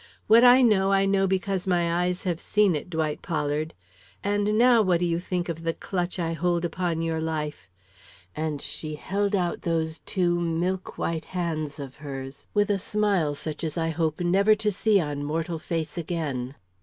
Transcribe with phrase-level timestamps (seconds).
[0.25, 3.75] What I know I know because my eyes have seen it, Dwight Pollard!
[4.23, 7.69] And now, what do you think of the clutch I hold upon your life?"
[8.35, 13.63] and she held out those two milk white hands of hers with a smile such
[13.63, 16.55] as I hope never to see on mortal face again.